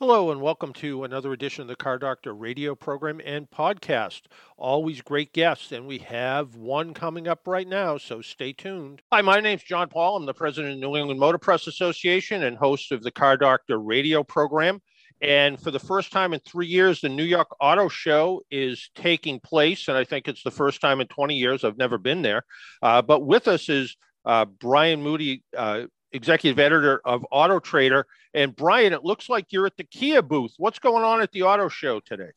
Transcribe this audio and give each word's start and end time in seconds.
Hello, 0.00 0.32
and 0.32 0.40
welcome 0.40 0.72
to 0.72 1.04
another 1.04 1.32
edition 1.32 1.62
of 1.62 1.68
the 1.68 1.76
Car 1.76 1.98
Doctor 1.98 2.34
radio 2.34 2.74
program 2.74 3.20
and 3.24 3.48
podcast. 3.48 4.22
Always 4.58 5.00
great 5.00 5.32
guests, 5.32 5.70
and 5.70 5.86
we 5.86 5.98
have 5.98 6.56
one 6.56 6.94
coming 6.94 7.28
up 7.28 7.46
right 7.46 7.66
now, 7.66 7.96
so 7.98 8.20
stay 8.20 8.52
tuned. 8.52 9.02
Hi, 9.12 9.22
my 9.22 9.38
name's 9.38 9.62
John 9.62 9.88
Paul. 9.88 10.16
I'm 10.16 10.26
the 10.26 10.34
president 10.34 10.74
of 10.74 10.80
New 10.80 10.96
England 10.96 11.20
Motor 11.20 11.38
Press 11.38 11.68
Association 11.68 12.42
and 12.42 12.56
host 12.56 12.90
of 12.90 13.04
the 13.04 13.12
Car 13.12 13.36
Doctor 13.36 13.78
radio 13.78 14.24
program. 14.24 14.82
And 15.20 15.60
for 15.62 15.70
the 15.70 15.78
first 15.78 16.10
time 16.10 16.34
in 16.34 16.40
three 16.40 16.66
years, 16.66 17.00
the 17.00 17.08
New 17.08 17.22
York 17.22 17.54
Auto 17.60 17.88
Show 17.88 18.42
is 18.50 18.90
taking 18.96 19.38
place. 19.38 19.86
And 19.86 19.96
I 19.96 20.02
think 20.02 20.26
it's 20.26 20.42
the 20.42 20.50
first 20.50 20.80
time 20.80 21.00
in 21.00 21.06
20 21.06 21.36
years. 21.36 21.62
I've 21.62 21.78
never 21.78 21.98
been 21.98 22.22
there. 22.22 22.42
Uh, 22.82 23.00
but 23.00 23.24
with 23.24 23.46
us 23.46 23.68
is 23.68 23.96
uh, 24.24 24.44
Brian 24.44 25.02
Moody, 25.02 25.44
uh, 25.56 25.82
executive 26.14 26.58
editor 26.58 27.02
of 27.04 27.26
Auto 27.30 27.58
Trader. 27.58 28.06
And 28.32 28.56
Brian, 28.56 28.92
it 28.92 29.04
looks 29.04 29.28
like 29.28 29.52
you're 29.52 29.66
at 29.66 29.76
the 29.76 29.84
Kia 29.84 30.22
booth. 30.22 30.54
What's 30.56 30.78
going 30.78 31.04
on 31.04 31.20
at 31.20 31.32
the 31.32 31.42
auto 31.42 31.68
show 31.68 32.00
today? 32.00 32.30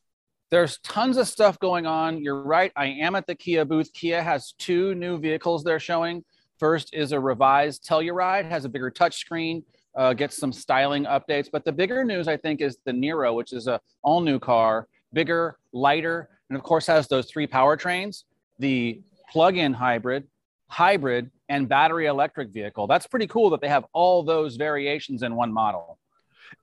There's 0.50 0.78
tons 0.78 1.16
of 1.16 1.28
stuff 1.28 1.58
going 1.58 1.86
on. 1.86 2.22
You're 2.22 2.42
right. 2.42 2.72
I 2.74 2.86
am 2.86 3.14
at 3.14 3.26
the 3.26 3.34
Kia 3.34 3.64
booth. 3.64 3.92
Kia 3.92 4.22
has 4.22 4.52
two 4.58 4.94
new 4.94 5.18
vehicles 5.18 5.62
they're 5.62 5.80
showing. 5.80 6.24
First 6.58 6.92
is 6.92 7.12
a 7.12 7.20
revised 7.20 7.86
Telluride, 7.86 8.48
has 8.48 8.64
a 8.64 8.68
bigger 8.68 8.90
touchscreen, 8.90 9.62
uh, 9.94 10.12
gets 10.14 10.36
some 10.36 10.52
styling 10.52 11.04
updates. 11.04 11.48
But 11.52 11.64
the 11.64 11.72
bigger 11.72 12.02
news, 12.02 12.28
I 12.28 12.36
think, 12.36 12.60
is 12.60 12.78
the 12.84 12.92
Niro, 12.92 13.34
which 13.34 13.52
is 13.52 13.68
a 13.68 13.80
all 14.02 14.20
new 14.20 14.38
car, 14.38 14.88
bigger, 15.12 15.58
lighter, 15.72 16.28
and 16.48 16.56
of 16.56 16.64
course 16.64 16.86
has 16.86 17.06
those 17.06 17.30
three 17.30 17.46
powertrains: 17.46 18.24
the 18.58 19.02
plug-in 19.30 19.74
hybrid, 19.74 20.26
hybrid, 20.68 21.30
and 21.48 21.68
battery 21.68 22.06
electric 22.06 22.50
vehicle. 22.50 22.86
That's 22.86 23.06
pretty 23.06 23.26
cool 23.26 23.50
that 23.50 23.60
they 23.60 23.68
have 23.68 23.86
all 23.92 24.22
those 24.22 24.56
variations 24.56 25.22
in 25.22 25.34
one 25.34 25.52
model. 25.52 25.98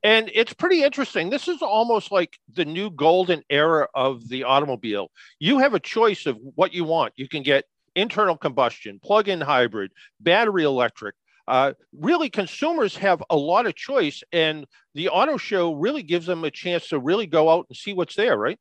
And 0.04 0.30
it's 0.34 0.54
pretty 0.54 0.84
interesting. 0.84 1.30
This 1.30 1.48
is 1.48 1.62
almost 1.62 2.12
like 2.12 2.38
the 2.54 2.66
new 2.66 2.90
golden 2.90 3.44
era 3.50 3.88
of 3.94 4.28
the 4.30 4.44
automobile. 4.44 5.10
You 5.40 5.60
have 5.60 5.74
a 5.74 5.80
choice 5.80 6.26
of 6.26 6.38
what 6.56 6.74
you 6.74 6.84
want. 6.84 7.14
You 7.16 7.28
can 7.28 7.44
get 7.44 7.66
internal 7.96 8.38
combustion, 8.38 9.00
plug 9.00 9.28
in 9.28 9.42
hybrid, 9.42 9.92
battery 10.20 10.64
electric. 10.64 11.16
Uh, 11.48 11.74
really, 11.94 12.30
consumers 12.30 12.98
have 12.98 13.24
a 13.30 13.36
lot 13.36 13.68
of 13.68 13.76
choice, 13.76 14.24
and 14.32 14.66
the 14.96 15.10
auto 15.10 15.38
show 15.38 15.74
really 15.74 16.02
gives 16.02 16.26
them 16.26 16.44
a 16.44 16.52
chance 16.52 16.90
to 16.90 17.00
really 17.00 17.28
go 17.28 17.50
out 17.50 17.68
and 17.70 17.78
see 17.78 17.94
what's 17.94 18.16
there, 18.16 18.36
right? 18.36 18.60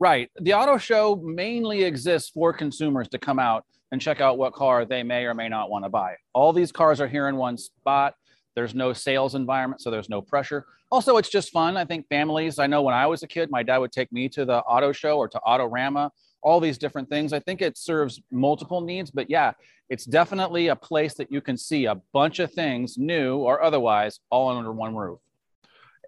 Right. 0.00 0.28
The 0.40 0.54
auto 0.54 0.78
show 0.78 1.14
mainly 1.14 1.84
exists 1.84 2.30
for 2.30 2.52
consumers 2.52 3.08
to 3.10 3.18
come 3.18 3.38
out 3.38 3.64
and 3.92 4.00
check 4.00 4.20
out 4.20 4.38
what 4.38 4.54
car 4.54 4.84
they 4.84 5.02
may 5.02 5.24
or 5.26 5.34
may 5.34 5.48
not 5.48 5.70
want 5.70 5.84
to 5.84 5.88
buy. 5.90 6.16
All 6.32 6.52
these 6.52 6.72
cars 6.72 7.00
are 7.00 7.06
here 7.06 7.28
in 7.28 7.36
one 7.36 7.56
spot. 7.58 8.14
There's 8.56 8.74
no 8.74 8.92
sales 8.92 9.34
environment, 9.34 9.80
so 9.82 9.90
there's 9.90 10.08
no 10.08 10.20
pressure. 10.20 10.66
Also, 10.90 11.18
it's 11.18 11.28
just 11.28 11.52
fun. 11.52 11.76
I 11.76 11.84
think 11.84 12.08
families, 12.08 12.58
I 12.58 12.66
know 12.66 12.82
when 12.82 12.94
I 12.94 13.06
was 13.06 13.22
a 13.22 13.26
kid, 13.26 13.50
my 13.50 13.62
dad 13.62 13.78
would 13.78 13.92
take 13.92 14.10
me 14.10 14.28
to 14.30 14.44
the 14.44 14.58
auto 14.60 14.92
show 14.92 15.18
or 15.18 15.28
to 15.28 15.40
Autorama, 15.46 16.10
all 16.42 16.58
these 16.58 16.78
different 16.78 17.08
things. 17.08 17.32
I 17.32 17.38
think 17.40 17.62
it 17.62 17.78
serves 17.78 18.20
multiple 18.30 18.80
needs, 18.80 19.10
but 19.10 19.30
yeah, 19.30 19.52
it's 19.88 20.04
definitely 20.04 20.68
a 20.68 20.76
place 20.76 21.14
that 21.14 21.30
you 21.30 21.40
can 21.40 21.56
see 21.56 21.84
a 21.84 22.00
bunch 22.12 22.40
of 22.40 22.52
things, 22.52 22.96
new 22.98 23.36
or 23.36 23.62
otherwise, 23.62 24.20
all 24.30 24.56
under 24.56 24.72
one 24.72 24.96
roof. 24.96 25.20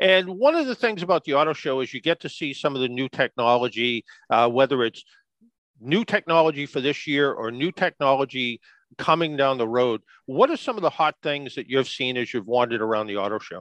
And 0.00 0.28
one 0.28 0.54
of 0.54 0.66
the 0.66 0.74
things 0.74 1.02
about 1.02 1.24
the 1.24 1.34
auto 1.34 1.52
show 1.52 1.80
is 1.80 1.94
you 1.94 2.00
get 2.00 2.20
to 2.20 2.28
see 2.28 2.52
some 2.52 2.74
of 2.74 2.80
the 2.80 2.88
new 2.88 3.08
technology, 3.08 4.04
uh, 4.28 4.48
whether 4.48 4.82
it's 4.82 5.04
new 5.80 6.04
technology 6.04 6.66
for 6.66 6.80
this 6.80 7.06
year 7.06 7.32
or 7.32 7.50
new 7.50 7.72
technology 7.72 8.60
coming 8.98 9.36
down 9.36 9.58
the 9.58 9.68
road. 9.68 10.02
What 10.26 10.50
are 10.50 10.56
some 10.56 10.76
of 10.76 10.82
the 10.82 10.90
hot 10.90 11.16
things 11.22 11.54
that 11.54 11.68
you've 11.68 11.88
seen 11.88 12.16
as 12.16 12.32
you've 12.32 12.46
wandered 12.46 12.80
around 12.80 13.06
the 13.06 13.16
auto 13.16 13.38
show? 13.38 13.60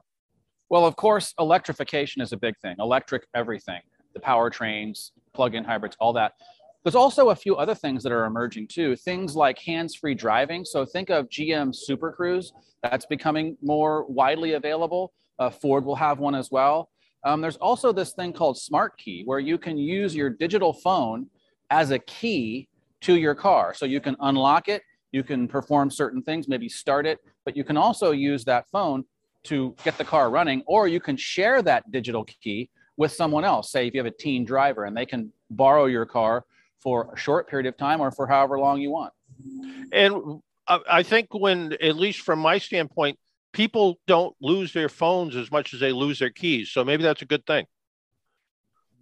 Well, 0.70 0.86
of 0.86 0.95
course, 0.95 1.33
electrification 1.39 2.22
is 2.22 2.31
a 2.31 2.38
big 2.38 2.58
thing. 2.59 2.75
Electric 2.80 3.28
everything, 3.36 3.81
the 4.14 4.20
powertrains, 4.20 5.11
plug-in 5.33 5.64
hybrids, 5.64 5.95
all 6.00 6.14
that. 6.14 6.33
There's 6.83 6.95
also 6.95 7.30
a 7.30 7.36
few 7.36 7.55
other 7.55 7.75
things 7.75 8.03
that 8.03 8.11
are 8.11 8.25
emerging 8.25 8.67
too. 8.67 8.95
Things 8.95 9.36
like 9.36 9.58
hands-free 9.59 10.15
driving. 10.15 10.65
So 10.65 10.86
think 10.86 11.09
of 11.09 11.30
GM 11.30 11.73
Super 11.73 12.11
Cruise. 12.11 12.52
That's 12.82 13.05
becoming 13.05 13.58
more 13.61 14.05
widely 14.08 14.54
available. 14.54 15.14
Uh, 15.39 15.49
Ford 15.49 15.86
will 15.86 15.95
have 15.95 16.20
one 16.20 16.36
as 16.36 16.52
well. 16.52 16.89
Um, 17.23 17.39
there's 17.39 17.55
also 17.55 17.93
this 17.93 18.11
thing 18.14 18.33
called 18.33 18.58
Smart 18.58 18.98
Key, 18.98 19.23
where 19.26 19.39
you 19.39 19.58
can 19.58 19.77
use 19.77 20.14
your 20.14 20.30
digital 20.30 20.73
phone 20.73 21.27
as 21.70 21.92
a 21.92 22.00
key 22.00 22.68
to 23.02 23.16
your 23.16 23.36
car. 23.36 23.74
So 23.74 23.86
you 23.86 24.00
can 24.00 24.16
unlock 24.20 24.70
it, 24.70 24.84
you 25.12 25.24
can 25.24 25.48
perform 25.48 25.90
certain 25.90 26.22
things, 26.22 26.48
maybe 26.48 26.70
start 26.70 27.06
it, 27.06 27.20
but 27.46 27.56
you 27.56 27.64
can 27.64 27.78
also 27.78 28.12
use 28.12 28.46
that 28.46 28.70
phone 28.70 29.06
to 29.44 29.76
get 29.84 29.98
the 29.98 30.06
car 30.06 30.30
running, 30.30 30.64
or 30.66 30.88
you 30.88 31.00
can 31.00 31.18
share 31.18 31.62
that 31.62 31.92
digital 31.92 32.24
key 32.24 32.70
with 32.96 33.12
someone 33.12 33.44
else. 33.44 33.72
Say 33.72 33.88
if 33.88 33.94
you 33.94 34.00
have 34.00 34.08
a 34.08 34.16
teen 34.16 34.46
driver 34.46 34.86
and 34.86 34.96
they 34.96 35.06
can 35.06 35.32
borrow 35.50 35.86
your 35.86 36.06
car 36.06 36.46
for 36.80 37.14
a 37.14 37.18
short 37.18 37.50
period 37.50 37.68
of 37.68 37.78
time 37.78 38.02
or 38.02 38.12
for 38.12 38.28
however 38.28 38.60
long 38.60 38.80
you 38.80 38.92
want. 38.92 39.14
And 39.92 40.42
I 40.68 41.04
think 41.04 41.34
when, 41.34 41.74
at 41.82 41.98
least 41.98 42.22
from 42.22 42.40
my 42.40 42.58
standpoint, 42.58 43.20
people 43.52 44.00
don't 44.08 44.36
lose 44.42 44.74
their 44.74 44.90
phones 44.90 45.36
as 45.36 45.52
much 45.52 45.74
as 45.74 45.80
they 45.80 45.92
lose 45.92 46.20
their 46.20 46.30
keys. 46.30 46.72
So 46.72 46.84
maybe 46.84 47.04
that's 47.04 47.22
a 47.22 47.26
good 47.26 47.45
thing. 47.45 47.66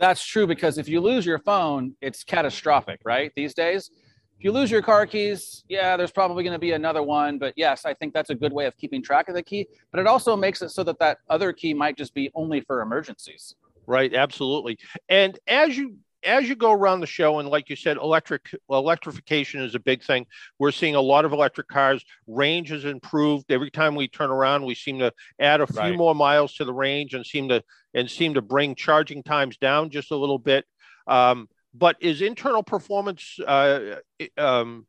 That's 0.01 0.25
true 0.25 0.47
because 0.47 0.79
if 0.79 0.89
you 0.89 1.00
lose 1.00 1.28
your 1.28 1.38
phone, 1.38 1.95
it's 2.01 2.23
catastrophic, 2.23 3.01
right? 3.06 3.31
These 3.35 3.53
days, 3.53 3.91
if 4.35 4.44
you 4.44 4.51
lose 4.51 4.72
your 4.72 4.81
car 4.81 5.06
keys, 5.06 5.63
yeah, 5.69 5.95
there's 5.95 6.09
probably 6.09 6.44
going 6.44 6.53
to 6.53 6.59
be 6.59 6.72
another 6.72 7.03
one. 7.03 7.38
But 7.38 7.53
yes, 7.56 7.85
I 7.85 7.94
think 7.94 8.12
that's 8.12 8.31
a 8.31 8.35
good 8.35 8.51
way 8.51 8.66
of 8.66 8.75
keeping 8.78 9.03
track 9.03 9.29
of 9.29 9.35
the 9.35 9.44
key. 9.44 9.67
But 9.91 10.00
it 10.00 10.07
also 10.07 10.35
makes 10.35 10.63
it 10.63 10.69
so 10.69 10.84
that 10.85 10.97
that 10.97 11.19
other 11.29 11.53
key 11.53 11.75
might 11.75 11.97
just 11.97 12.16
be 12.16 12.31
only 12.34 12.62
for 12.62 12.81
emergencies. 12.81 13.53
Right. 13.85 14.12
Absolutely. 14.12 14.79
And 15.07 15.38
as 15.45 15.78
you 15.78 15.97
as 16.24 16.48
you 16.48 16.56
go 16.56 16.72
around 16.72 17.00
the 17.00 17.08
show, 17.08 17.40
and 17.40 17.50
like 17.50 17.70
you 17.70 17.76
said, 17.76 17.98
electric 17.98 18.52
electrification 18.70 19.62
is 19.62 19.76
a 19.76 19.80
big 19.80 20.04
thing. 20.04 20.26
We're 20.59 20.72
seeing 20.72 20.96
a 20.96 21.02
lot 21.02 21.26
of 21.26 21.34
electric 21.34 21.68
cars. 21.68 22.04
Range 22.28 22.70
has 22.70 22.86
improved 22.86 23.52
every 23.52 23.72
time 23.72 23.96
we 23.96 24.08
turn 24.08 24.30
around. 24.30 24.66
We 24.66 24.76
seem 24.76 25.00
to 25.00 25.14
add 25.40 25.62
a 25.62 25.68
few 25.68 25.80
right. 25.80 25.98
more 25.98 26.16
miles 26.16 26.54
to 26.56 26.66
the 26.66 26.74
range 26.74 27.14
and 27.14 27.26
seem 27.26 27.50
to 27.50 27.64
and 27.94 28.10
seem 28.10 28.36
to 28.36 28.42
bring 28.42 28.76
charging 28.76 29.24
times 29.24 29.58
down 29.58 29.90
just 29.90 30.12
a 30.12 30.16
little 30.16 30.40
bit. 30.40 30.66
Um, 31.08 31.50
but 31.74 31.98
is 32.00 32.22
internal 32.22 32.64
performance 32.64 33.40
uh, 33.46 33.96
um, 34.38 34.86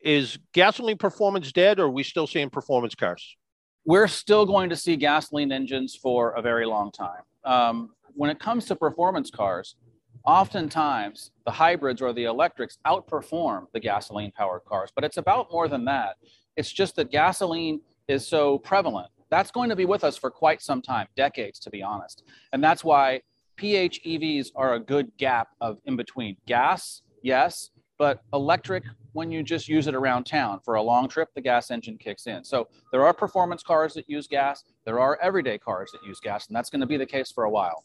is 0.00 0.38
gasoline 0.52 0.98
performance 0.98 1.52
dead, 1.52 1.78
or 1.78 1.84
are 1.84 1.90
we 1.90 2.02
still 2.02 2.26
seeing 2.26 2.50
performance 2.50 2.94
cars? 2.94 3.36
We're 3.84 4.08
still 4.08 4.46
going 4.46 4.70
to 4.70 4.76
see 4.76 4.96
gasoline 4.96 5.52
engines 5.52 5.96
for 5.96 6.32
a 6.32 6.42
very 6.42 6.66
long 6.66 6.92
time. 6.92 7.22
Um, 7.44 7.90
when 8.14 8.30
it 8.30 8.38
comes 8.38 8.66
to 8.66 8.76
performance 8.76 9.30
cars, 9.30 9.76
oftentimes 10.24 11.30
the 11.44 11.50
hybrids 11.50 12.02
or 12.02 12.12
the 12.12 12.24
electrics 12.24 12.78
outperform 12.86 13.66
the 13.72 13.80
gasoline 13.80 14.32
powered 14.32 14.64
cars, 14.64 14.90
but 14.94 15.04
it's 15.04 15.16
about 15.16 15.50
more 15.50 15.68
than 15.68 15.84
that. 15.86 16.16
It's 16.56 16.72
just 16.72 16.96
that 16.96 17.10
gasoline 17.10 17.80
is 18.08 18.26
so 18.26 18.58
prevalent. 18.58 19.08
That's 19.30 19.50
going 19.50 19.70
to 19.70 19.76
be 19.76 19.84
with 19.84 20.04
us 20.04 20.16
for 20.16 20.30
quite 20.30 20.60
some 20.60 20.82
time, 20.82 21.06
decades 21.16 21.58
to 21.60 21.70
be 21.70 21.82
honest. 21.82 22.24
And 22.52 22.62
that's 22.62 22.82
why 22.82 23.20
PHEVs 23.58 24.48
are 24.56 24.74
a 24.74 24.80
good 24.80 25.12
gap 25.16 25.48
of 25.60 25.78
in 25.84 25.96
between. 25.96 26.36
Gas, 26.46 27.02
yes, 27.22 27.70
but 28.00 28.22
electric 28.32 28.82
when 29.12 29.30
you 29.30 29.42
just 29.42 29.68
use 29.68 29.86
it 29.86 29.94
around 29.94 30.24
town 30.24 30.58
for 30.64 30.74
a 30.74 30.82
long 30.82 31.06
trip 31.06 31.28
the 31.34 31.40
gas 31.40 31.70
engine 31.70 31.98
kicks 31.98 32.26
in 32.26 32.42
so 32.42 32.66
there 32.92 33.04
are 33.04 33.12
performance 33.12 33.62
cars 33.62 33.92
that 33.92 34.08
use 34.08 34.26
gas 34.26 34.64
there 34.86 34.98
are 34.98 35.18
everyday 35.20 35.58
cars 35.58 35.90
that 35.92 36.02
use 36.02 36.18
gas 36.18 36.46
and 36.46 36.56
that's 36.56 36.70
going 36.70 36.80
to 36.80 36.86
be 36.86 36.96
the 36.96 37.04
case 37.04 37.30
for 37.30 37.44
a 37.44 37.50
while 37.50 37.84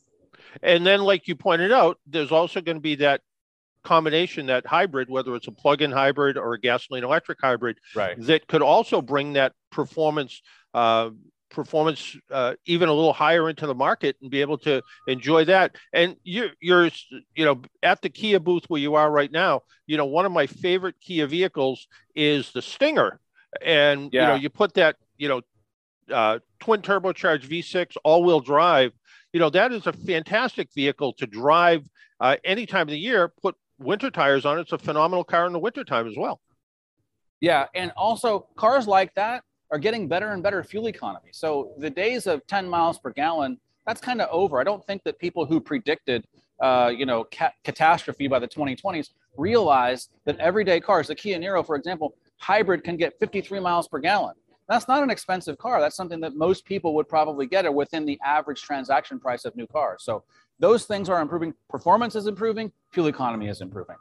and 0.61 0.85
then, 0.85 1.01
like 1.01 1.28
you 1.28 1.35
pointed 1.35 1.72
out, 1.72 2.00
there's 2.07 2.31
also 2.31 2.61
going 2.61 2.78
to 2.78 2.81
be 2.81 2.95
that 2.95 3.22
combination, 3.83 4.47
that 4.47 4.66
hybrid, 4.66 5.09
whether 5.09 5.35
it's 5.35 5.47
a 5.47 5.51
plug-in 5.51 5.91
hybrid 5.91 6.38
or 6.38 6.53
a 6.53 6.59
gasoline 6.59 7.03
electric 7.03 7.39
hybrid, 7.41 7.78
right. 7.95 8.16
that 8.19 8.47
could 8.47 8.61
also 8.61 9.01
bring 9.01 9.34
that 9.34 9.53
performance 9.72 10.41
uh, 10.73 11.09
performance 11.50 12.17
uh, 12.31 12.53
even 12.66 12.89
a 12.89 12.94
little 12.94 13.13
higher 13.13 13.50
into 13.50 13.66
the 13.66 13.73
market 13.73 14.17
and 14.22 14.29
be 14.29 14.41
able 14.41 14.57
to 14.57 14.81
enjoy 15.07 15.45
that. 15.45 15.75
And 15.93 16.17
you're, 16.23 16.49
you're, 16.59 16.90
you 17.34 17.46
know, 17.46 17.61
at 17.81 18.02
the 18.02 18.09
Kia 18.09 18.40
booth 18.40 18.66
where 18.67 18.81
you 18.81 18.96
are 18.96 19.09
right 19.09 19.31
now, 19.31 19.61
you 19.87 19.96
know, 19.96 20.05
one 20.05 20.25
of 20.25 20.34
my 20.34 20.47
favorite 20.47 20.96
Kia 20.99 21.25
vehicles 21.25 21.87
is 22.14 22.52
the 22.52 22.61
Stinger. 22.61 23.19
And, 23.61 24.09
yeah. 24.11 24.22
you 24.22 24.28
know, 24.28 24.35
you 24.35 24.49
put 24.49 24.73
that, 24.73 24.97
you 25.17 25.29
know, 25.29 25.41
uh, 26.11 26.40
twin 26.59 26.81
turbocharged 26.81 27.47
V6 27.47 27.96
all 28.03 28.23
wheel 28.23 28.41
drive 28.41 28.91
you 29.35 29.40
know, 29.40 29.49
that 29.49 29.73
is 29.73 29.85
a 29.85 29.91
fantastic 29.91 30.70
vehicle 30.73 31.11
to 31.11 31.28
drive 31.28 31.85
uh, 32.22 32.37
any 32.46 32.66
time 32.66 32.84
of 32.84 32.91
the 32.91 32.97
year. 32.97 33.34
Put 33.41 33.55
winter 33.78 34.09
tires 34.09 34.46
on. 34.46 34.58
It's 34.59 34.72
a 34.72 34.78
phenomenal 34.78 35.26
car 35.26 35.46
in 35.46 35.52
the 35.52 35.59
wintertime 35.59 36.08
as 36.08 36.14
well. 36.16 36.40
Yeah. 37.41 37.66
And 37.76 37.91
also, 37.97 38.47
cars 38.55 38.87
like 38.87 39.14
that 39.16 39.43
are 39.72 39.78
getting 39.78 40.08
better 40.08 40.29
and 40.29 40.41
better 40.41 40.64
fuel 40.64 40.87
economy. 40.87 41.32
So 41.34 41.73
the 41.79 41.90
days 41.90 42.28
of 42.28 42.47
10 42.47 42.70
miles 42.70 42.97
per 42.97 43.09
gallon, 43.09 43.59
that's 43.85 43.99
kind 43.99 44.22
of 44.22 44.29
over. 44.32 44.61
I 44.61 44.64
don't 44.64 44.87
think 44.87 45.03
that 45.03 45.20
people 45.20 45.46
who 45.46 45.59
predicted, 45.59 46.26
uh, 46.61 46.93
you 46.96 47.05
know, 47.05 47.26
ca- 47.26 47.52
catastrophe 47.66 48.29
by 48.29 48.40
the 48.40 48.47
2020s 48.47 49.09
realized 49.35 50.11
that 50.23 50.40
everyday 50.40 50.79
cars, 50.79 51.08
the 51.08 51.16
Kia 51.16 51.38
Niro, 51.38 51.66
for 51.66 51.76
example, 51.76 52.16
hybrid 52.38 52.85
can 52.85 52.96
get 52.96 53.20
53 53.20 53.59
miles 53.59 53.90
per 53.90 53.99
gallon. 53.99 54.35
That's 54.67 54.88
not 54.88 55.03
an 55.03 55.09
expensive 55.09 55.58
car. 55.58 55.79
That's 55.79 55.96
something 55.96 56.20
that 56.22 56.35
most 56.35 56.66
people 56.66 56.96
would 56.96 57.08
probably 57.08 57.46
get 57.46 57.66
it 57.66 57.73
within 57.73 58.06
the 58.06 58.20
average 58.26 58.62
transaction 58.62 59.20
price 59.20 59.46
of 59.46 59.56
new 59.56 59.67
cars. 59.67 60.03
So 60.03 60.23
those 60.59 60.85
things 60.85 61.09
are 61.09 61.22
improving. 61.22 61.53
Performance 61.70 62.16
is 62.16 62.28
improving. 62.28 62.72
Fuel 62.91 63.08
economy 63.08 63.47
is 63.47 63.62
improving. 63.62 63.97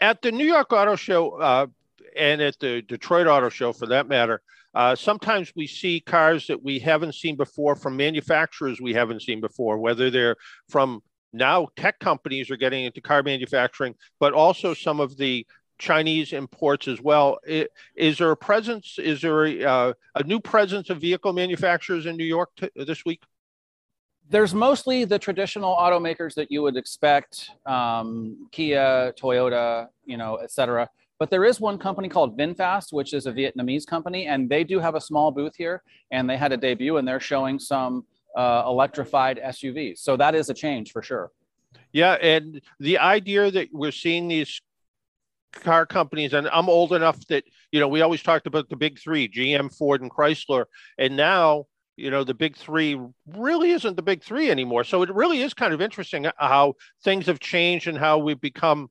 At 0.00 0.22
the 0.22 0.32
New 0.32 0.46
York 0.46 0.72
Auto 0.72 0.96
Show 0.96 1.40
uh, 1.40 1.66
and 2.16 2.40
at 2.40 2.58
the 2.58 2.82
Detroit 2.82 3.26
Auto 3.26 3.48
Show, 3.48 3.72
for 3.72 3.86
that 3.86 4.08
matter, 4.08 4.40
uh, 4.74 4.94
sometimes 4.94 5.52
we 5.56 5.66
see 5.66 6.00
cars 6.00 6.46
that 6.46 6.62
we 6.62 6.78
haven't 6.78 7.14
seen 7.14 7.36
before 7.36 7.76
from 7.76 7.96
manufacturers 7.96 8.80
we 8.80 8.92
haven't 8.92 9.22
seen 9.22 9.40
before, 9.40 9.78
whether 9.78 10.10
they're 10.10 10.36
from 10.68 11.02
now 11.32 11.68
tech 11.76 11.98
companies 11.98 12.50
are 12.50 12.56
getting 12.56 12.84
into 12.84 13.00
car 13.00 13.22
manufacturing, 13.22 13.94
but 14.20 14.32
also 14.32 14.74
some 14.74 15.00
of 15.00 15.16
the 15.16 15.46
Chinese 15.78 16.32
imports 16.32 16.88
as 16.88 17.00
well. 17.00 17.38
Is 17.96 18.18
there 18.18 18.30
a 18.30 18.36
presence? 18.36 18.96
Is 18.98 19.20
there 19.20 19.44
a, 19.44 19.64
uh, 19.64 19.92
a 20.14 20.22
new 20.24 20.40
presence 20.40 20.90
of 20.90 21.00
vehicle 21.00 21.32
manufacturers 21.32 22.06
in 22.06 22.16
New 22.16 22.24
York 22.24 22.50
t- 22.56 22.70
this 22.74 23.04
week? 23.04 23.22
There's 24.28 24.54
mostly 24.54 25.04
the 25.04 25.18
traditional 25.18 25.76
automakers 25.76 26.34
that 26.34 26.50
you 26.50 26.62
would 26.62 26.76
expect, 26.76 27.50
um, 27.64 28.48
Kia, 28.50 29.12
Toyota, 29.20 29.88
you 30.04 30.16
know, 30.16 30.36
et 30.36 30.50
cetera. 30.50 30.88
But 31.18 31.30
there 31.30 31.44
is 31.44 31.60
one 31.60 31.78
company 31.78 32.08
called 32.08 32.36
VinFast, 32.36 32.92
which 32.92 33.14
is 33.14 33.26
a 33.26 33.32
Vietnamese 33.32 33.86
company, 33.86 34.26
and 34.26 34.48
they 34.48 34.64
do 34.64 34.80
have 34.80 34.94
a 34.94 35.00
small 35.00 35.30
booth 35.30 35.54
here, 35.56 35.82
and 36.10 36.28
they 36.28 36.36
had 36.36 36.52
a 36.52 36.56
debut, 36.56 36.96
and 36.96 37.06
they're 37.06 37.20
showing 37.20 37.58
some 37.58 38.04
uh, 38.36 38.64
electrified 38.66 39.40
SUVs. 39.42 39.98
So 39.98 40.16
that 40.16 40.34
is 40.34 40.50
a 40.50 40.54
change 40.54 40.92
for 40.92 41.02
sure. 41.02 41.30
Yeah, 41.92 42.14
and 42.14 42.60
the 42.80 42.98
idea 42.98 43.50
that 43.50 43.68
we're 43.72 43.92
seeing 43.92 44.28
these 44.28 44.60
car 45.60 45.86
companies, 45.86 46.32
and 46.32 46.48
I'm 46.48 46.68
old 46.68 46.92
enough 46.92 47.18
that 47.28 47.44
you 47.72 47.80
know 47.80 47.88
we 47.88 48.00
always 48.00 48.22
talked 48.22 48.46
about 48.46 48.68
the 48.68 48.76
big 48.76 48.98
three: 48.98 49.28
GM, 49.28 49.76
Ford, 49.76 50.02
and 50.02 50.10
Chrysler, 50.10 50.66
and 50.98 51.16
now 51.16 51.66
you 51.96 52.10
know 52.10 52.24
the 52.24 52.34
big 52.34 52.56
three 52.56 52.98
really 53.26 53.70
isn't 53.70 53.96
the 53.96 54.02
big 54.02 54.22
three 54.22 54.50
anymore. 54.50 54.84
So 54.84 55.02
it 55.02 55.14
really 55.14 55.42
is 55.42 55.54
kind 55.54 55.72
of 55.72 55.80
interesting 55.80 56.26
how 56.36 56.74
things 57.04 57.26
have 57.26 57.40
changed 57.40 57.88
and 57.88 57.98
how 57.98 58.18
we've 58.18 58.40
become 58.40 58.90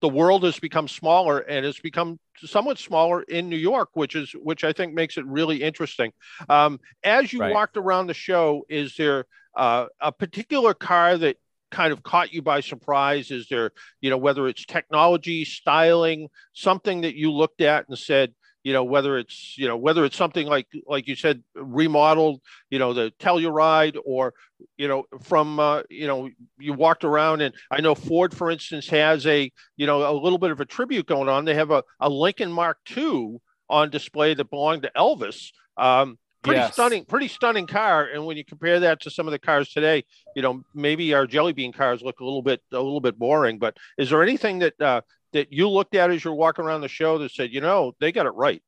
the 0.00 0.08
world 0.08 0.44
has 0.44 0.58
become 0.58 0.86
smaller 0.86 1.40
and 1.40 1.66
it's 1.66 1.80
become 1.80 2.18
somewhat 2.44 2.78
smaller 2.78 3.22
in 3.22 3.48
New 3.48 3.56
York, 3.56 3.90
which 3.94 4.14
is 4.14 4.32
which 4.32 4.64
I 4.64 4.72
think 4.72 4.94
makes 4.94 5.16
it 5.16 5.26
really 5.26 5.62
interesting. 5.62 6.12
Um, 6.48 6.78
as 7.02 7.32
you 7.32 7.40
right. 7.40 7.52
walked 7.52 7.76
around 7.76 8.06
the 8.06 8.14
show, 8.14 8.64
is 8.68 8.94
there 8.96 9.26
uh, 9.56 9.86
a 10.00 10.12
particular 10.12 10.74
car 10.74 11.18
that 11.18 11.36
kind 11.70 11.92
of 11.92 12.02
caught 12.02 12.32
you 12.32 12.42
by 12.42 12.60
surprise? 12.60 13.30
Is 13.30 13.48
there, 13.48 13.72
you 14.00 14.10
know, 14.10 14.18
whether 14.18 14.46
it's 14.48 14.64
technology, 14.64 15.44
styling, 15.44 16.28
something 16.52 17.02
that 17.02 17.14
you 17.14 17.32
looked 17.32 17.60
at 17.60 17.88
and 17.88 17.98
said, 17.98 18.32
you 18.64 18.72
know 18.72 18.84
whether 18.84 19.16
it's 19.16 19.56
you 19.56 19.66
know 19.66 19.76
whether 19.76 20.04
it's 20.04 20.16
something 20.16 20.46
like 20.46 20.66
like 20.86 21.06
you 21.06 21.16
said 21.16 21.42
remodeled 21.54 22.40
you 22.70 22.78
know 22.78 22.92
the 22.92 23.12
telluride 23.18 23.96
or 24.04 24.34
you 24.76 24.88
know 24.88 25.04
from 25.22 25.58
uh, 25.58 25.82
you 25.88 26.06
know 26.06 26.28
you 26.58 26.72
walked 26.74 27.04
around 27.04 27.40
and 27.40 27.54
i 27.70 27.80
know 27.80 27.94
ford 27.94 28.36
for 28.36 28.50
instance 28.50 28.88
has 28.88 29.26
a 29.26 29.50
you 29.76 29.86
know 29.86 30.10
a 30.10 30.12
little 30.12 30.38
bit 30.38 30.50
of 30.50 30.60
a 30.60 30.66
tribute 30.66 31.06
going 31.06 31.28
on 31.28 31.44
they 31.44 31.54
have 31.54 31.70
a, 31.70 31.82
a 32.00 32.10
lincoln 32.10 32.52
mark 32.52 32.76
ii 32.96 33.38
on 33.70 33.90
display 33.90 34.34
that 34.34 34.50
belonged 34.50 34.82
to 34.82 34.90
elvis 34.96 35.50
um, 35.78 36.18
pretty 36.42 36.60
yes. 36.60 36.72
stunning 36.72 37.04
pretty 37.04 37.28
stunning 37.28 37.66
car 37.66 38.06
and 38.06 38.24
when 38.24 38.36
you 38.36 38.44
compare 38.44 38.78
that 38.78 39.00
to 39.00 39.10
some 39.10 39.26
of 39.26 39.32
the 39.32 39.38
cars 39.38 39.70
today 39.70 40.04
you 40.36 40.42
know 40.42 40.62
maybe 40.72 41.12
our 41.12 41.26
jelly 41.26 41.52
bean 41.52 41.72
cars 41.72 42.00
look 42.00 42.20
a 42.20 42.24
little 42.24 42.42
bit 42.42 42.60
a 42.72 42.76
little 42.76 43.00
bit 43.00 43.18
boring 43.18 43.58
but 43.58 43.76
is 43.98 44.10
there 44.10 44.22
anything 44.22 44.60
that 44.60 44.80
uh, 44.80 45.00
that 45.32 45.52
you 45.52 45.68
looked 45.68 45.94
at 45.94 46.10
as 46.10 46.24
you're 46.24 46.34
walking 46.34 46.64
around 46.64 46.80
the 46.80 46.88
show 46.88 47.18
that 47.18 47.32
said, 47.32 47.52
you 47.52 47.60
know, 47.60 47.92
they 48.00 48.12
got 48.12 48.26
it 48.26 48.30
right? 48.30 48.62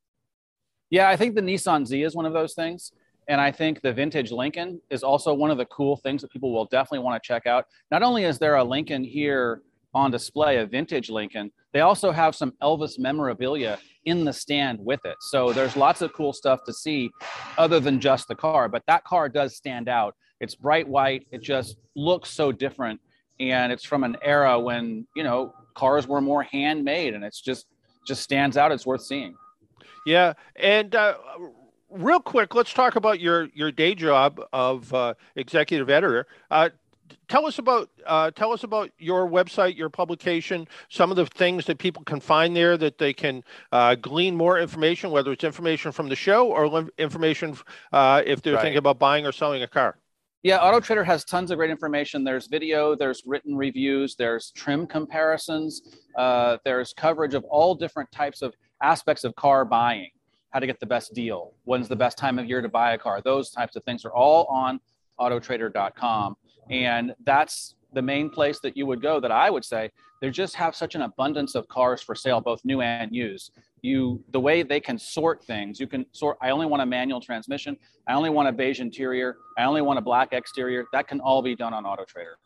Yeah, 0.91 1.09
I 1.09 1.17
think 1.17 1.35
the 1.35 1.41
Nissan 1.41 1.87
Z 1.87 2.03
is 2.03 2.15
one 2.15 2.27
of 2.27 2.33
those 2.33 2.55
things. 2.55 2.93
And 3.29 3.41
I 3.41 3.53
think 3.53 3.81
the 3.81 3.93
vintage 3.93 4.33
Lincoln 4.33 4.81
is 4.91 5.05
also 5.05 5.33
one 5.33 5.53
of 5.53 5.59
the 5.59 5.67
cool 5.67 5.97
things 5.97 6.21
that 6.23 6.33
people 6.33 6.53
will 6.53 6.65
definitely 6.65 7.05
want 7.05 7.23
to 7.23 7.27
check 7.27 7.47
out. 7.47 7.67
Not 7.91 8.03
only 8.03 8.25
is 8.25 8.39
there 8.39 8.57
a 8.57 8.65
Lincoln 8.65 9.05
here 9.05 9.63
on 9.95 10.11
display, 10.11 10.59
a 10.59 10.67
vintage 10.67 11.11
Lincoln, 11.11 11.51
they 11.73 11.81
also 11.81 12.13
have 12.13 12.35
some 12.35 12.53
Elvis 12.63 12.99
memorabilia 12.99 13.79
in 14.05 14.25
the 14.25 14.33
stand 14.33 14.79
with 14.81 15.01
it. 15.05 15.17
So 15.21 15.53
there's 15.53 15.77
lots 15.77 16.03
of 16.03 16.13
cool 16.13 16.33
stuff 16.33 16.61
to 16.65 16.73
see 16.73 17.11
other 17.59 17.81
than 17.81 18.01
just 18.01 18.29
the 18.29 18.35
car. 18.35 18.69
But 18.69 18.83
that 18.87 19.05
car 19.05 19.29
does 19.29 19.57
stand 19.57 19.89
out. 19.89 20.15
It's 20.41 20.55
bright 20.55 20.89
white, 20.89 21.27
it 21.31 21.43
just 21.43 21.77
looks 21.95 22.31
so 22.31 22.51
different. 22.51 23.01
And 23.41 23.73
it's 23.73 23.85
from 23.85 24.05
an 24.05 24.17
era 24.23 24.59
when, 24.59 25.07
you 25.17 25.23
know, 25.23 25.55
cars 25.75 26.07
were 26.07 26.21
more 26.21 26.43
handmade 26.43 27.15
and 27.15 27.25
it's 27.25 27.41
just 27.41 27.67
just 28.07 28.23
stands 28.23 28.57
out 28.57 28.73
it's 28.73 28.87
worth 28.87 29.03
seeing 29.03 29.35
yeah 30.07 30.33
and 30.57 30.95
uh, 30.95 31.15
real 31.91 32.21
quick 32.21 32.55
let's 32.55 32.73
talk 32.73 32.97
about 32.97 33.21
your 33.21 33.49
your 33.55 33.71
day 33.71 33.95
job 33.95 34.41
of 34.53 34.93
uh, 34.95 35.15
executive 35.37 35.89
editor 35.91 36.27
uh, 36.51 36.69
tell 37.29 37.47
us 37.47 37.59
about 37.59 37.91
uh, 38.07 38.31
tell 38.31 38.53
us 38.53 38.65
about 38.65 38.91
your 38.99 39.29
website, 39.29 39.77
your 39.77 39.91
publication, 39.91 40.67
some 40.89 41.11
of 41.11 41.17
the 41.17 41.27
things 41.27 41.67
that 41.67 41.79
people 41.79 42.03
can 42.05 42.21
find 42.21 42.57
there 42.57 42.77
that 42.77 42.99
they 42.99 43.13
can 43.13 43.45
uh, 43.73 43.95
glean 43.95 44.37
more 44.37 44.59
information, 44.59 45.11
whether 45.11 45.33
it's 45.33 45.45
information 45.45 45.93
from 45.93 46.09
the 46.09 46.17
show 46.17 46.49
or 46.49 46.89
information 46.99 47.57
uh, 47.93 48.23
if 48.27 48.43
they're 48.43 48.55
right. 48.55 48.63
thinking 48.63 48.79
about 48.79 48.99
buying 48.99 49.27
or 49.27 49.33
selling 49.33 49.63
a 49.63 49.69
car. 49.69 49.97
Yeah, 50.43 50.57
Auto 50.59 50.81
Trader 50.81 51.05
has 51.05 51.23
tons 51.25 51.51
of 51.51 51.59
great 51.59 51.71
information. 51.71 52.25
There's 52.25 52.47
video, 52.47 52.95
there's 52.95 53.23
written 53.27 53.55
reviews, 53.55 54.17
there's 54.17 54.51
trim 54.53 54.87
comparisons, 54.87 55.83
uh, 56.17 56.57
there's 56.65 56.95
coverage 56.95 57.35
of 57.35 57.45
all 57.45 57.75
different 57.75 58.11
types 58.11 58.41
of 58.41 58.55
aspects 58.83 59.25
of 59.25 59.35
car 59.35 59.67
buying, 59.67 60.09
how 60.49 60.59
to 60.59 60.67
get 60.67 60.81
the 60.81 60.87
best 60.87 61.13
deal, 61.13 61.53
when's 61.65 61.89
the 61.89 61.97
best 61.97 62.17
time 62.17 62.39
of 62.39 62.47
year 62.47 62.63
to 62.63 62.71
buy 62.71 62.95
a 62.95 62.99
car. 62.99 63.21
Those 63.21 63.51
types 63.51 63.77
of 63.77 63.85
things 63.85 64.07
are 64.07 64.15
all 64.15 64.47
on 64.47 64.81
autotrader.com. 65.21 66.37
And 66.71 67.15
that's 67.25 67.75
the 67.93 68.03
main 68.03 68.31
place 68.31 68.61
that 68.61 68.77
you 68.77 68.87
would 68.87 69.03
go 69.03 69.21
that 69.21 69.33
I 69.33 69.51
would 69.51 69.65
say 69.65 69.91
they 70.21 70.31
just 70.31 70.55
have 70.55 70.77
such 70.77 70.95
an 70.95 71.03
abundance 71.03 71.55
of 71.55 71.67
cars 71.69 72.03
for 72.03 72.15
sale, 72.15 72.41
both 72.41 72.65
new 72.65 72.81
and 72.81 73.15
used. 73.15 73.53
You 73.83 74.23
the 74.31 74.41
way 74.41 74.63
they 74.63 74.81
can 74.81 74.99
sort 74.99 75.43
things, 75.43 75.81
you 75.81 75.87
can 75.87 76.05
sort. 76.13 76.37
I 76.43 76.51
only 76.51 76.67
want 76.67 76.83
a 76.83 76.87
manual 76.87 77.21
transmission. 77.21 77.77
I 78.07 78.13
only 78.13 78.31
want 78.31 78.49
a 78.49 78.53
beige 78.53 78.81
interior. 78.81 79.39
I 79.57 79.65
only 79.65 79.81
want 79.81 79.99
a 79.99 80.03
black 80.03 80.33
exterior. 80.33 80.85
That 80.93 81.09
can 81.09 81.21
all 81.21 81.41
be 81.41 81.57
done 81.57 81.73
on 81.73 81.87
Auto 81.87 82.05
Trader. 82.05 82.37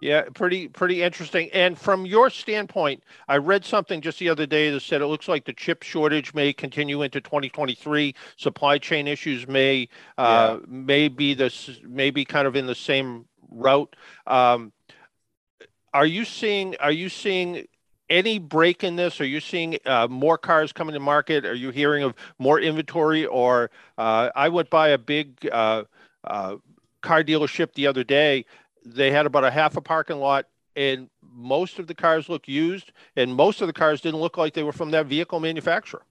Yeah, 0.00 0.22
pretty 0.34 0.68
pretty 0.68 1.02
interesting. 1.02 1.50
And 1.52 1.78
from 1.78 2.06
your 2.06 2.30
standpoint, 2.30 3.04
I 3.28 3.36
read 3.36 3.66
something 3.66 4.00
just 4.00 4.18
the 4.18 4.30
other 4.30 4.46
day 4.46 4.70
that 4.70 4.80
said 4.80 5.02
it 5.02 5.06
looks 5.06 5.28
like 5.28 5.44
the 5.44 5.52
chip 5.52 5.82
shortage 5.82 6.32
may 6.32 6.54
continue 6.54 7.02
into 7.02 7.20
2023. 7.20 8.14
Supply 8.38 8.78
chain 8.78 9.06
issues 9.06 9.46
may 9.46 9.88
uh, 10.16 10.56
yeah. 10.58 10.66
may 10.66 11.08
be 11.08 11.34
this 11.34 11.80
may 11.82 12.10
be 12.10 12.24
kind 12.24 12.46
of 12.46 12.56
in 12.56 12.66
the 12.66 12.74
same 12.74 13.26
route. 13.50 13.94
Um, 14.26 14.72
are 15.92 16.06
you 16.06 16.24
seeing 16.24 16.76
are 16.76 16.92
you 16.92 17.08
seeing 17.08 17.66
any 18.08 18.38
break 18.38 18.82
in 18.84 18.96
this? 18.96 19.20
Are 19.20 19.26
you 19.26 19.40
seeing 19.40 19.78
uh, 19.86 20.08
more 20.08 20.36
cars 20.36 20.72
coming 20.72 20.94
to 20.94 21.00
market? 21.00 21.44
Are 21.44 21.54
you 21.54 21.70
hearing 21.70 22.02
of 22.02 22.14
more 22.38 22.60
inventory? 22.60 23.26
Or 23.26 23.70
uh, 23.98 24.30
I 24.34 24.48
went 24.48 24.70
by 24.70 24.88
a 24.88 24.98
big 24.98 25.48
uh, 25.50 25.84
uh 26.24 26.56
car 27.02 27.22
dealership 27.22 27.72
the 27.74 27.86
other 27.86 28.04
day. 28.04 28.44
They 28.84 29.10
had 29.10 29.26
about 29.26 29.44
a 29.44 29.50
half 29.50 29.76
a 29.76 29.80
parking 29.80 30.18
lot, 30.18 30.46
and 30.76 31.08
most 31.22 31.78
of 31.78 31.86
the 31.86 31.94
cars 31.94 32.28
looked 32.28 32.48
used, 32.48 32.92
and 33.16 33.34
most 33.34 33.60
of 33.60 33.66
the 33.66 33.72
cars 33.72 34.00
didn't 34.00 34.20
look 34.20 34.36
like 34.36 34.54
they 34.54 34.62
were 34.62 34.72
from 34.72 34.90
that 34.90 35.06
vehicle 35.06 35.40
manufacturer. 35.40 36.02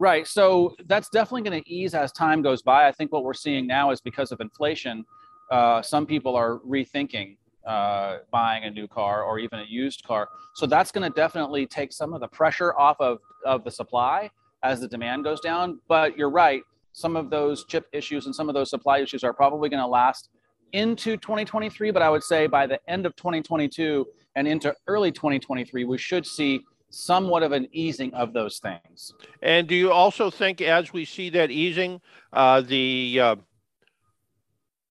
Right. 0.00 0.26
So 0.26 0.74
that's 0.86 1.10
definitely 1.10 1.50
going 1.50 1.62
to 1.62 1.70
ease 1.70 1.94
as 1.94 2.10
time 2.10 2.40
goes 2.40 2.62
by. 2.62 2.88
I 2.88 2.92
think 2.92 3.12
what 3.12 3.22
we're 3.22 3.34
seeing 3.34 3.66
now 3.66 3.90
is 3.90 4.00
because 4.00 4.32
of 4.32 4.40
inflation, 4.40 5.04
uh, 5.50 5.82
some 5.82 6.06
people 6.06 6.36
are 6.36 6.58
rethinking 6.60 7.36
uh, 7.66 8.18
buying 8.30 8.64
a 8.64 8.70
new 8.70 8.88
car 8.88 9.22
or 9.22 9.38
even 9.38 9.58
a 9.60 9.64
used 9.64 10.04
car. 10.04 10.28
So 10.54 10.66
that's 10.66 10.90
going 10.90 11.08
to 11.10 11.14
definitely 11.14 11.66
take 11.66 11.92
some 11.92 12.14
of 12.14 12.20
the 12.20 12.28
pressure 12.28 12.76
off 12.78 12.96
of, 13.00 13.18
of 13.44 13.64
the 13.64 13.70
supply 13.70 14.30
as 14.62 14.80
the 14.80 14.88
demand 14.88 15.24
goes 15.24 15.40
down. 15.40 15.80
But 15.88 16.16
you're 16.16 16.30
right, 16.30 16.62
some 16.92 17.16
of 17.16 17.30
those 17.30 17.64
chip 17.66 17.86
issues 17.92 18.26
and 18.26 18.34
some 18.34 18.48
of 18.48 18.54
those 18.54 18.70
supply 18.70 18.98
issues 18.98 19.24
are 19.24 19.32
probably 19.32 19.68
going 19.68 19.82
to 19.82 19.86
last 19.86 20.30
into 20.72 21.16
2023. 21.16 21.90
But 21.90 22.02
I 22.02 22.10
would 22.10 22.22
say 22.22 22.46
by 22.46 22.66
the 22.66 22.80
end 22.88 23.06
of 23.06 23.14
2022 23.16 24.06
and 24.36 24.48
into 24.48 24.74
early 24.86 25.12
2023, 25.12 25.84
we 25.84 25.98
should 25.98 26.26
see 26.26 26.64
somewhat 26.90 27.42
of 27.42 27.52
an 27.52 27.68
easing 27.72 28.12
of 28.14 28.32
those 28.32 28.58
things. 28.58 29.14
And 29.42 29.68
do 29.68 29.74
you 29.74 29.92
also 29.92 30.28
think, 30.28 30.60
as 30.60 30.92
we 30.92 31.04
see 31.04 31.30
that 31.30 31.50
easing, 31.50 32.00
uh, 32.32 32.62
the 32.62 33.20
uh, 33.20 33.36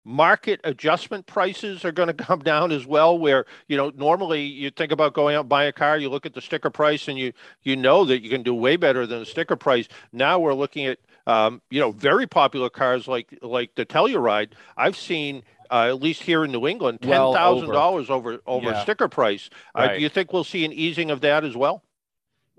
market 0.09 0.59
adjustment 0.63 1.27
prices 1.27 1.85
are 1.85 1.91
going 1.91 2.07
to 2.13 2.13
come 2.13 2.39
down 2.39 2.71
as 2.71 2.85
well 2.85 3.17
where 3.17 3.45
you 3.67 3.77
know 3.77 3.91
normally 3.95 4.41
you 4.41 4.71
think 4.71 4.91
about 4.91 5.13
going 5.13 5.35
out 5.35 5.41
and 5.41 5.49
buying 5.49 5.69
a 5.69 5.73
car 5.73 5.97
you 5.97 6.09
look 6.09 6.25
at 6.25 6.33
the 6.33 6.41
sticker 6.41 6.71
price 6.71 7.07
and 7.07 7.19
you 7.19 7.31
you 7.61 7.75
know 7.75 8.03
that 8.03 8.23
you 8.23 8.29
can 8.29 8.41
do 8.41 8.53
way 8.53 8.75
better 8.75 9.05
than 9.05 9.19
the 9.19 9.25
sticker 9.25 9.55
price 9.55 9.87
now 10.11 10.39
we're 10.39 10.53
looking 10.53 10.87
at 10.87 10.97
um, 11.27 11.61
you 11.69 11.79
know 11.79 11.91
very 11.91 12.25
popular 12.25 12.71
cars 12.71 13.07
like 13.07 13.37
like 13.43 13.75
the 13.75 13.85
telluride 13.85 14.49
i've 14.77 14.97
seen 14.97 15.43
uh, 15.71 15.85
at 15.89 16.01
least 16.01 16.23
here 16.23 16.43
in 16.43 16.51
New 16.51 16.65
England, 16.65 16.99
ten 16.99 17.11
thousand 17.11 17.67
well 17.67 17.77
dollars 17.77 18.09
over 18.09 18.39
over 18.47 18.71
yeah. 18.71 18.81
sticker 18.81 19.07
price. 19.07 19.51
Uh, 19.75 19.81
right. 19.81 19.97
Do 19.97 20.01
you 20.01 20.09
think 20.09 20.33
we'll 20.33 20.43
see 20.43 20.65
an 20.65 20.73
easing 20.73 21.11
of 21.11 21.21
that 21.21 21.43
as 21.43 21.55
well? 21.55 21.83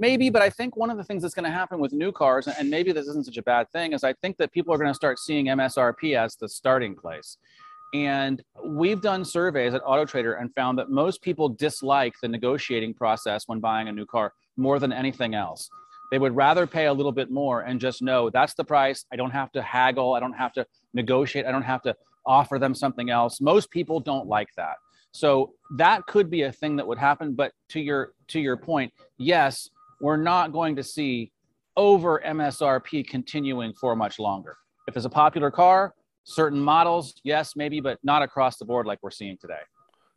Maybe, 0.01 0.31
but 0.31 0.43
I 0.43 0.51
think 0.51 0.77
one 0.77 0.91
of 0.91 0.97
the 0.97 1.05
things 1.05 1.23
that's 1.23 1.35
going 1.35 1.45
to 1.45 1.51
happen 1.51 1.79
with 1.79 1.93
new 1.93 2.11
cars, 2.11 2.49
and 2.49 2.69
maybe 2.71 2.91
this 2.91 3.07
isn't 3.07 3.27
such 3.27 3.37
a 3.37 3.43
bad 3.43 3.71
thing, 3.71 3.93
is 3.93 4.03
I 4.03 4.15
think 4.15 4.39
that 4.39 4.51
people 4.51 4.75
are 4.75 4.79
going 4.79 4.91
to 4.91 4.95
start 4.95 5.19
seeing 5.19 5.47
MSRP 5.47 6.17
as 6.17 6.37
the 6.37 6.49
starting 6.49 6.97
place. 6.97 7.37
And 7.93 8.43
we've 8.65 9.01
done 9.01 9.25
surveys 9.25 9.75
at 9.75 9.83
Auto 9.85 10.05
Trader 10.05 10.35
and 10.35 10.55
found 10.55 10.79
that 10.79 10.91
most 10.91 11.23
people 11.23 11.49
dislike 11.49 12.15
the 12.23 12.29
negotiating 12.29 12.95
process 12.95 13.45
when 13.47 13.61
buying 13.61 13.89
a 13.89 13.93
new 13.93 14.07
car 14.07 14.33
more 14.57 14.79
than 14.79 14.93
anything 14.93 15.35
else. 15.35 15.69
They 16.11 16.19
would 16.19 16.35
rather 16.35 16.67
pay 16.67 16.87
a 16.87 16.93
little 16.93 17.13
bit 17.13 17.31
more 17.31 17.63
and 17.63 17.81
just 17.81 18.03
know 18.03 18.31
that's 18.31 18.55
the 18.55 18.65
price. 18.65 19.05
I 19.13 19.17
don't 19.17 19.31
have 19.31 19.53
to 19.53 19.63
haggle. 19.63 20.15
I 20.15 20.21
don't 20.21 20.33
have 20.33 20.53
to 20.55 20.67
negotiate. 20.95 21.47
I 21.47 21.53
don't 21.53 21.63
have 21.63 21.83
to 21.83 21.97
offer 22.27 22.59
them 22.59 22.75
something 22.75 23.11
else. 23.11 23.41
Most 23.41 23.71
people 23.71 24.01
don't 24.01 24.27
like 24.27 24.49
that. 24.57 24.77
So 25.13 25.55
that 25.77 26.07
could 26.07 26.31
be 26.31 26.43
a 26.43 26.53
thing 26.53 26.77
that 26.77 26.87
would 26.87 26.99
happen. 26.99 27.35
But 27.35 27.53
to 27.71 27.81
your 27.81 28.13
to 28.29 28.41
your 28.41 28.57
point, 28.57 28.93
yes, 29.19 29.69
we're 30.01 30.17
not 30.17 30.53
going 30.53 30.77
to 30.77 30.83
see 30.83 31.33
over 31.77 32.21
MSRP 32.27 33.07
continuing 33.07 33.73
for 33.75 33.95
much 33.97 34.19
longer. 34.19 34.57
If 34.89 34.97
it's 34.97 35.07
a 35.07 35.11
popular 35.11 35.51
car, 35.51 35.95
certain 36.25 36.61
models, 36.61 37.15
yes, 37.23 37.55
maybe, 37.57 37.81
but 37.81 37.99
not 38.03 38.23
across 38.23 38.57
the 38.57 38.65
board 38.65 38.87
like 38.87 38.99
we're 39.03 39.11
seeing 39.11 39.37
today. 39.41 39.61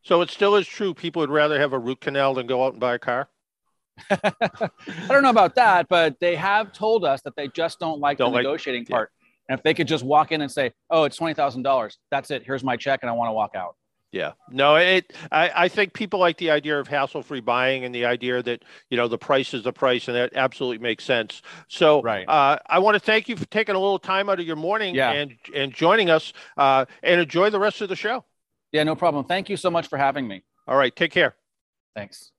So 0.03 0.21
it 0.21 0.29
still 0.29 0.55
is 0.55 0.67
true. 0.67 0.93
People 0.93 1.21
would 1.21 1.29
rather 1.29 1.59
have 1.59 1.73
a 1.73 1.79
root 1.79 2.01
canal 2.01 2.33
than 2.33 2.47
go 2.47 2.65
out 2.65 2.73
and 2.73 2.79
buy 2.79 2.95
a 2.95 2.99
car. 2.99 3.29
I 4.09 4.69
don't 5.07 5.23
know 5.23 5.29
about 5.29 5.55
that, 5.55 5.87
but 5.87 6.19
they 6.19 6.35
have 6.35 6.73
told 6.73 7.05
us 7.05 7.21
that 7.21 7.35
they 7.35 7.47
just 7.49 7.79
don't 7.79 7.99
like 7.99 8.17
Don't 8.17 8.31
the 8.31 8.37
like- 8.37 8.43
negotiating 8.43 8.85
yeah. 8.89 8.95
part. 8.95 9.11
And 9.49 9.59
if 9.59 9.63
they 9.63 9.73
could 9.73 9.87
just 9.87 10.05
walk 10.05 10.31
in 10.31 10.41
and 10.41 10.49
say, 10.49 10.71
"Oh, 10.89 11.03
it's 11.03 11.17
twenty 11.17 11.33
thousand 11.33 11.63
dollars. 11.63 11.97
That's 12.11 12.31
it. 12.31 12.43
Here's 12.45 12.63
my 12.63 12.77
check, 12.77 13.01
and 13.03 13.09
I 13.09 13.13
want 13.13 13.27
to 13.27 13.33
walk 13.33 13.55
out." 13.55 13.75
Yeah. 14.13 14.33
No, 14.47 14.75
it 14.75 15.11
I, 15.31 15.51
I 15.55 15.67
think 15.67 15.93
people 15.93 16.19
like 16.19 16.37
the 16.37 16.51
idea 16.51 16.79
of 16.79 16.87
hassle-free 16.87 17.39
buying 17.41 17.83
and 17.83 17.93
the 17.93 18.05
idea 18.05 18.43
that, 18.43 18.63
you 18.91 18.95
know, 18.95 19.07
the 19.07 19.17
price 19.17 19.55
is 19.55 19.63
the 19.63 19.73
price 19.73 20.07
and 20.07 20.15
that 20.15 20.33
absolutely 20.35 20.77
makes 20.77 21.03
sense. 21.03 21.41
So 21.67 22.01
Right. 22.03 22.29
uh, 22.29 22.59
I 22.67 22.77
want 22.77 22.93
to 22.93 22.99
thank 22.99 23.27
you 23.27 23.35
for 23.35 23.45
taking 23.45 23.73
a 23.73 23.79
little 23.79 23.97
time 23.97 24.29
out 24.29 24.39
of 24.39 24.45
your 24.45 24.55
morning 24.55 24.93
Yeah. 24.93 25.11
and 25.11 25.33
and 25.55 25.73
joining 25.73 26.11
us 26.11 26.31
uh, 26.57 26.85
and 27.01 27.19
enjoy 27.19 27.49
the 27.49 27.59
rest 27.59 27.81
of 27.81 27.89
the 27.89 27.95
show. 27.95 28.23
Yeah, 28.71 28.83
no 28.83 28.95
problem. 28.95 29.25
Thank 29.25 29.49
you 29.49 29.57
so 29.57 29.71
much 29.71 29.87
for 29.87 29.97
having 29.97 30.27
me. 30.27 30.43
All 30.67 30.77
right, 30.77 30.95
take 30.95 31.11
care. 31.11 31.35
Thanks. 31.95 32.32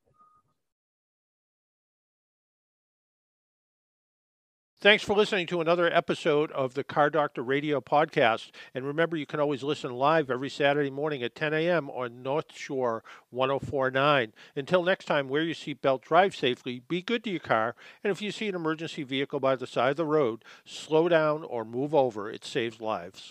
Thanks 4.85 5.03
for 5.03 5.17
listening 5.17 5.47
to 5.47 5.63
another 5.63 5.91
episode 5.91 6.53
of 6.53 6.75
the 6.75 6.85
Car 6.85 7.09
Doctor 7.09 7.43
Radio 7.43 7.81
podcast. 7.81 8.51
And 8.75 8.85
remember, 8.85 9.17
you 9.17 9.25
can 9.25 9.41
always 9.41 9.63
listen 9.63 9.91
live 9.93 10.31
every 10.31 10.51
Saturday 10.51 10.91
morning 10.91 11.23
at 11.23 11.35
10 11.35 11.55
a.m. 11.55 11.89
on 11.89 12.23
North 12.23 12.55
Shore 12.55 13.03
1049. 13.31 14.35
Until 14.55 14.83
next 14.83 15.07
time, 15.07 15.31
wear 15.31 15.41
your 15.41 15.55
seatbelt, 15.55 16.03
drive 16.03 16.37
safely, 16.37 16.83
be 16.87 17.01
good 17.01 17.25
to 17.25 17.31
your 17.31 17.41
car, 17.41 17.75
and 18.03 18.11
if 18.11 18.21
you 18.21 18.31
see 18.31 18.47
an 18.47 18.55
emergency 18.55 19.05
vehicle 19.05 19.41
by 19.41 19.57
the 19.57 19.67
side 19.67 19.93
of 19.93 19.97
the 19.97 20.05
road, 20.05 20.45
slow 20.67 21.09
down 21.09 21.45
or 21.45 21.65
move 21.65 21.95
over. 21.95 22.31
It 22.31 22.45
saves 22.45 22.79
lives. 22.79 23.23